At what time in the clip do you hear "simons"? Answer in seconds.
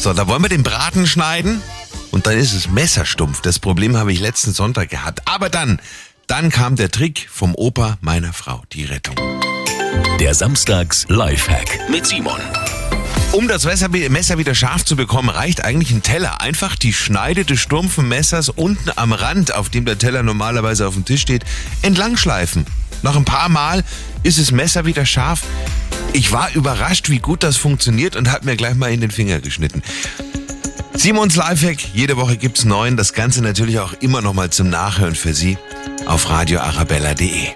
30.94-31.36